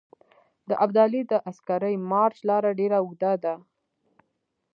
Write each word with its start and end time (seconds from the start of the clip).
د 0.69 0.71
ابدالي 0.83 1.21
د 1.31 1.33
عسکري 1.49 1.95
مارچ 2.11 2.35
لاره 2.49 2.71
ډېره 2.79 2.97
اوږده 2.99 3.33
ده. 3.43 3.53